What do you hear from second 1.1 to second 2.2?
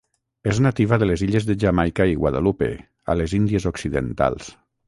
illes de Jamaica i